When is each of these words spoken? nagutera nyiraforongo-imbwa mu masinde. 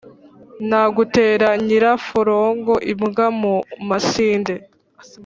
nagutera 0.69 1.47
nyiraforongo-imbwa 1.65 3.25
mu 3.39 3.55
masinde. 3.87 4.55